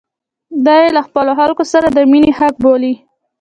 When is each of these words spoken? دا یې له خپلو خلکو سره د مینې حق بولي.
دا 0.65 0.75
یې 0.83 0.89
له 0.97 1.01
خپلو 1.07 1.31
خلکو 1.39 1.63
سره 1.73 1.87
د 1.91 1.97
مینې 2.11 2.31
حق 2.39 2.55
بولي. 2.63 2.93